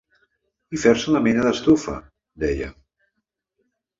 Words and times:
I 0.77 0.79
fer-se 0.83 1.11
una 1.11 1.21
mena 1.27 1.43
d’estufa, 1.47 1.95
deia. 2.45 2.71